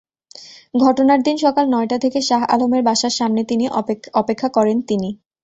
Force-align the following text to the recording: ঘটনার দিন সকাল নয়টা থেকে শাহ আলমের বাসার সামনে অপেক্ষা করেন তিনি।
ঘটনার 0.75 1.19
দিন 1.23 1.35
সকাল 1.45 1.65
নয়টা 1.69 1.97
থেকে 1.99 2.19
শাহ 2.21 2.41
আলমের 2.53 2.83
বাসার 2.83 3.13
সামনে 3.19 3.41
অপেক্ষা 4.21 4.49
করেন 4.57 4.77
তিনি। 4.89 5.09